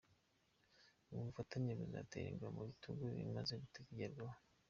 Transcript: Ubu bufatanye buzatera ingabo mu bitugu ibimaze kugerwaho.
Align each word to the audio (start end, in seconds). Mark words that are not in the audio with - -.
Ubu 1.11 1.21
bufatanye 1.27 1.71
buzatera 1.79 2.27
ingabo 2.29 2.51
mu 2.57 2.63
bitugu 2.69 3.03
ibimaze 3.19 3.53
kugerwaho. 3.85 4.37